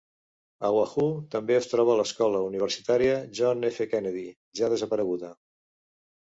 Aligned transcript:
A 0.67 0.69
Wahoo 0.75 1.09
també 1.35 1.57
es 1.57 1.69
troba 1.73 1.97
l'escola 1.99 2.39
universitària 2.45 3.19
John 3.41 3.69
F. 3.69 3.89
Kennedy, 3.93 4.25
ja 4.63 4.73
desapareguda. 4.75 5.33